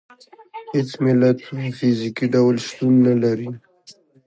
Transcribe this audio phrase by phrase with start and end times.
[0.73, 3.49] هېڅ ملت په فزیکي ډول شتون نه لري.